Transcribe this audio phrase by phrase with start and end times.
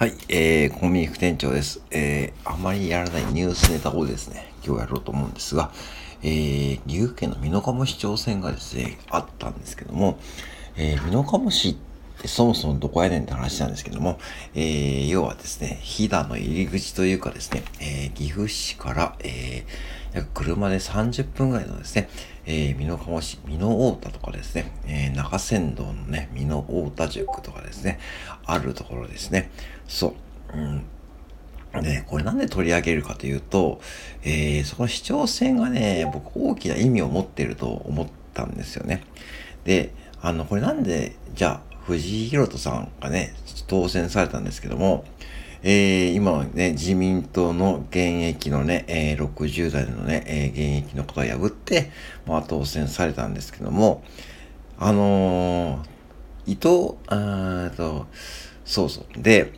[0.00, 1.82] はい、えー、コンビニ副店長です。
[1.90, 5.72] えー、あまりやらないニュースネタをですね、今日やろうと思うんですが、
[6.22, 10.18] えー、岐阜県の美濃加茂市長選がですね、あったんですけども、
[10.74, 11.76] えー、美濃加茂市っ
[12.18, 14.18] てそもそもどこやねんって話なんですけども、
[14.54, 19.99] えー、要はですね、飛騨の入り口というかですね、えー、岐阜市から、えー、
[20.34, 22.08] 車で30分ぐらいのですね、
[22.46, 28.00] えー、美濃加茂市、美濃太田とかですね、えー、中山道のね、美濃太田塾とかですね、
[28.44, 29.50] あるところですね。
[29.86, 30.14] そ
[30.54, 30.58] う。
[30.58, 30.84] うん
[31.72, 33.80] で、これなんで取り上げるかというと、
[34.24, 39.04] えー、その市長選がね、僕大きな意味を持っていると思ったんですよね。
[39.62, 43.34] で、あの、これなんで、じゃあ、藤井博人さんがね、
[43.68, 45.04] 当選されたんですけども、
[45.62, 50.50] えー、今はね、自民党の現役のね、えー、60代のね、えー、
[50.80, 51.90] 現役の方を破って、
[52.26, 54.02] まあ、当選されたんですけども、
[54.78, 55.84] あの
[56.46, 58.06] 伊藤、あと、
[58.64, 59.22] そうそう。
[59.22, 59.52] で、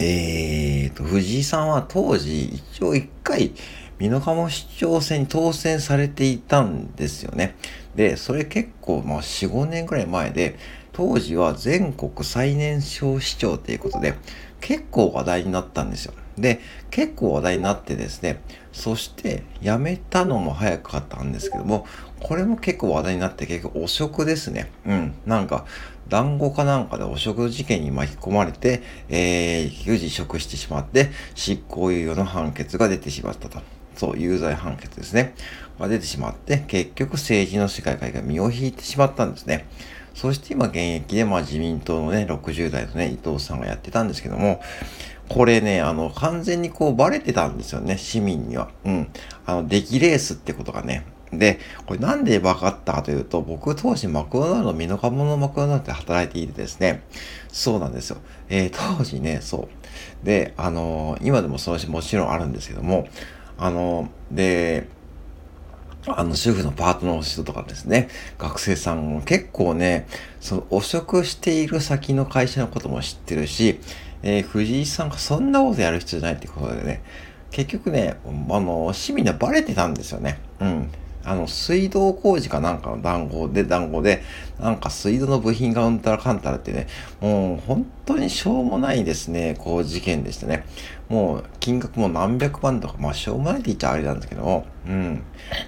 [0.00, 3.52] えっと、藤井さんは当時、一応一回、
[3.98, 7.56] 美濃加茂市長選に当選されていたんですよね。
[7.94, 10.58] で、それ結構、まあ、4、5年くらい前で、
[10.92, 14.14] 当時は全国最年少市長ということで、
[14.60, 16.14] 結構話題になったんですよ。
[16.38, 18.40] で、結構話題になってですね、
[18.72, 21.86] そして辞めたのも早かったんですけども、
[22.20, 24.70] これも結構話題になって結局汚職ですね。
[24.86, 25.14] うん。
[25.24, 25.64] なんか、
[26.08, 33.60] 団子かなんかで汚職事件に巻き込まれて、えー、結辞職してしまって、執行猶予の判決が出てしまったと。
[33.96, 35.34] そう、有罪判決ですね。
[35.78, 39.66] が出てしまって、結局政治の世界が身を引いてしまったんですね。
[40.14, 44.62] そして今現役で、まあ自民党のね、60代のね、伊藤さんがやってたんですけども、
[45.28, 48.70] これね、あの、完全にこうバレてたんですよね、市民には。
[48.84, 49.08] うん。
[49.44, 51.04] あの、出来レースってことがね。
[51.32, 57.02] で、これなんで分かったかというと、僕当時マクドナルド、ミノカモのマクドナルドで働いていてですね、
[57.48, 58.18] そうなんですよ。
[58.48, 59.68] えー、当時ね、そ
[60.22, 60.26] う。
[60.26, 63.08] で、あのー、今でもそのうちもちろんあるんですけども、
[63.58, 64.88] あの、で、
[66.06, 68.08] あの、主婦のパートの人とかですね、
[68.38, 70.06] 学生さんも結構ね、
[70.40, 73.80] その、汚職している先の会社のことも知ってるし、
[74.22, 77.02] えー、藤井さんがそんなことやる必要ないってことでね、
[77.50, 78.16] 結局ね、
[78.50, 80.38] あの、市民にはバレてたんですよね。
[80.60, 80.90] うん。
[81.26, 84.22] あの、水道工事かなんかの談合で、談合で、
[84.60, 86.86] なんか水道の部品がうんたらかんたらってね、
[87.20, 90.64] もう本当にしょうもないですね、こう事件でしたね。
[91.08, 95.22] もう金額も何百万とか、まあしょうもないって言っちゃあれなんですけども、うん。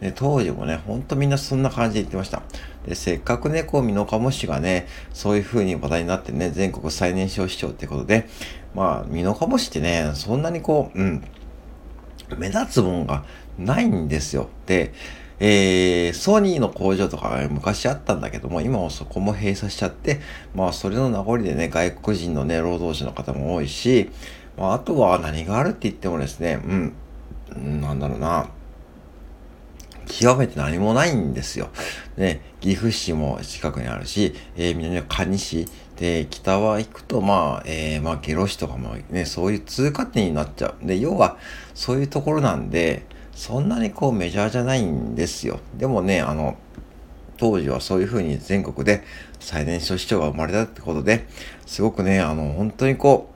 [0.00, 2.42] で、当時もね、ほんとみんなそんな感じで言ってました。
[2.86, 8.26] で、せっかくね、こう、美濃加茂市がね、そういう風に話題になってね、全国最年少市長ってことで、
[8.74, 11.24] まあ、美濃加茂市ってね、そんなにこう、うん、
[12.38, 13.24] 目立つもんが
[13.58, 14.48] ないんですよ。
[14.66, 14.92] で、
[15.40, 20.20] えー、ソニーの工場とか昔あったんだけども、今はそこも閉鎖しちゃって、
[20.54, 24.10] まあそれの名残でね、外国人のね、労働者の方も多いし、
[24.56, 26.60] まああとは何があるって言ってもですね、
[27.54, 28.48] うん、なんだろうな、
[30.06, 31.70] 極めて何もないんですよ。
[32.16, 35.66] ね、岐阜市も近くにあるし、えー、南は蟹市、
[35.96, 40.86] で、北は行くと、まあ、えー、まあ、下呂市とかもね、そういう通過点になっちゃう。
[40.86, 41.36] で、要は、
[41.74, 45.60] そういうところなんで、そんなにこうメジャーじゃないんですよ。
[45.76, 46.56] でもね、あの、
[47.36, 49.02] 当時はそういうふうに全国で
[49.40, 51.26] 最年少市長が生まれたってことで、
[51.66, 53.32] すごくね、あの、本当にこう、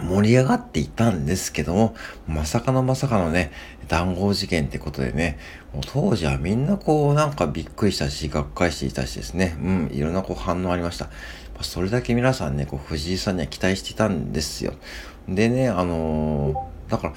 [0.00, 1.94] 盛り上がっていたんですけども、
[2.26, 3.52] まさかのまさかのね、
[3.88, 5.38] 談合事件ってことでね、
[5.74, 11.10] もう当時はみんなこうなんかびっくりしたし、がっかりしていたしですね、うん、いろんなこう反応ありました。
[11.60, 14.72] それだけ皆さんね、こう藤井さんには期待してたんですよ。
[15.28, 17.14] でね、あのー、だから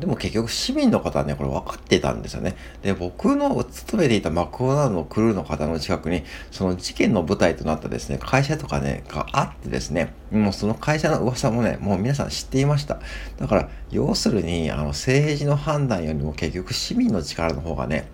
[0.00, 2.56] でも結局市民の方はね、これ分かってたんですよね。
[2.82, 13.00] で、僕の勤めていたマクドナルドのクルーの方の近くに、その事件の舞台となったですね、会社とかね、があってですね、もうその会社の噂もね、もう皆さん知っていました。
[13.38, 18.08] だから、要するに、あの、政治の判断よりも結局市民の力の方がね、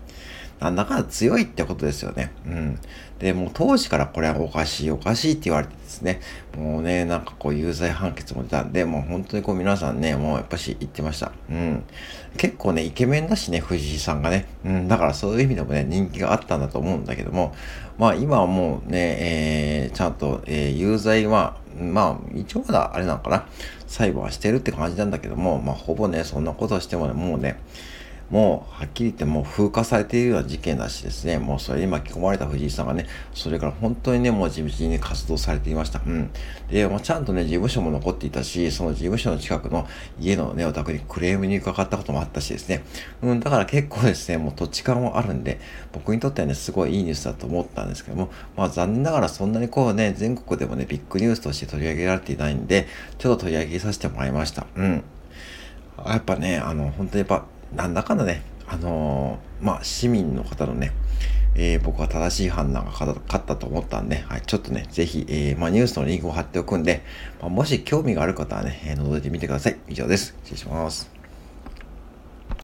[0.61, 2.33] なんだか強いってことですよね。
[2.47, 2.79] うん。
[3.19, 6.21] で、もう当時からこれはおかしいおかしいって言われてですね、
[6.57, 11.33] もうね、なんかこう有罪判決も出たんで、もう本当にこう皆さんね、もうやっぱし言ってました。
[11.51, 11.85] うん。
[12.37, 14.47] 結構ね、イケメンだしね、藤井さんがね。
[14.65, 17.55] うん、だからそういう意味でもね、人気があったんだと思うんだけども、
[17.97, 23.47] まあ今はもうね、えー、ちゃんと、えー、有罪は、まあ一応まだあれなのかな、
[23.87, 27.61] 裁判はしてるって感じなんだけども、まあほぼね、そんなことしてもね、もうね、
[28.31, 36.01] もうはっきり言ってもう風化されているような事件だしですね、もうそれに巻き込まれた藤井さんがね、それから本当にね、もう地道に活動されていました。
[36.07, 36.31] うん。
[36.71, 39.87] で、まあ、ちゃんとね、事務所も残っていたし、その事務所の近くの
[40.21, 42.85] 家のね、お宅にクレームにかかったこともあったしですね、
[43.23, 45.59] うん、だから結構ですね、もう土地勘もあるんで、
[45.93, 52.87] 僕にとってはね、すごいいいニュースだと思ったんですけども、まあ残念ながらそんなにこうね、全国でもね、ビッグニュースとして取り上げられていないんで、
[53.17, 54.67] ちょっと取り上げさせてもらいました。
[54.77, 55.03] うん。
[56.07, 60.93] やっぱね、あの、本当にやっぱ、なんだかんだね、あのー、まあ、市民の方のね、
[61.55, 67.03] えー、僕は正しい判断が勝ったと思ったんで、はい、ちょっとね、ぜひ、えー、まあ、ニュースのリンクを貼っておくんで、
[67.41, 69.77] まあ、もし興味がある方はね、え、覗いてみてください。
[69.89, 70.37] 以上です。
[70.45, 71.18] 失礼します。